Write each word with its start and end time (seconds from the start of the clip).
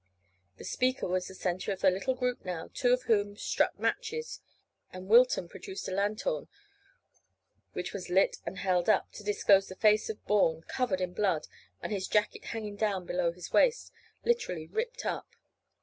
The 0.57 0.63
speaker 0.63 1.07
was 1.07 1.27
the 1.27 1.35
centre 1.35 1.71
of 1.71 1.83
a 1.83 1.91
little 1.91 2.15
group 2.15 2.43
now, 2.43 2.71
two 2.73 2.91
of 2.91 3.03
whom 3.03 3.37
struck 3.37 3.77
matches, 3.77 4.41
and 4.91 5.07
Wilton 5.07 5.47
produced 5.47 5.87
a 5.87 5.91
lanthorn, 5.91 6.47
which 7.73 7.93
was 7.93 8.09
lit 8.09 8.37
and 8.43 8.57
held 8.57 8.89
up, 8.89 9.11
to 9.11 9.23
disclose 9.23 9.67
the 9.67 9.75
face 9.75 10.09
of 10.09 10.25
Bourne, 10.25 10.63
covered 10.63 11.01
with 11.01 11.13
blood, 11.13 11.45
and 11.83 11.91
his 11.91 12.07
jacket 12.07 12.45
hanging 12.45 12.77
down 12.77 13.05
below 13.05 13.31
his 13.31 13.53
waist, 13.53 13.91
literally 14.25 14.65
ripped 14.65 15.05
up. 15.05 15.35